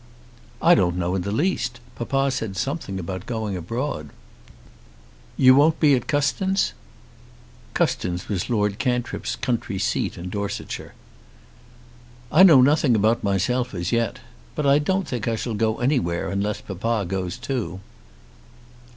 [0.63, 1.79] "I don't know in the least.
[1.95, 4.09] Papa said something about going abroad."
[5.37, 6.73] "You won't be at Custins?"
[7.75, 10.95] Custins was Lord Cantrip's country seat in Dorsetshire.
[12.31, 14.17] "I know nothing about myself as yet.
[14.55, 17.79] But I don't think I shall go anywhere unless papa goes too."